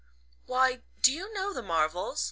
"Why, 0.47 0.81
do 1.03 1.13
you 1.13 1.31
know 1.35 1.53
the 1.53 1.61
Marvells? 1.61 2.17